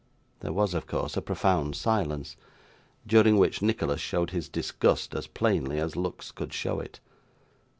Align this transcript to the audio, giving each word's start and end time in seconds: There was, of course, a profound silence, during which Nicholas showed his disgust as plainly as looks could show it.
There 0.39 0.51
was, 0.51 0.73
of 0.73 0.87
course, 0.87 1.15
a 1.15 1.21
profound 1.21 1.75
silence, 1.75 2.35
during 3.05 3.37
which 3.37 3.61
Nicholas 3.61 4.01
showed 4.01 4.31
his 4.31 4.49
disgust 4.49 5.13
as 5.13 5.27
plainly 5.27 5.77
as 5.79 5.95
looks 5.95 6.31
could 6.31 6.53
show 6.53 6.79
it. 6.79 6.99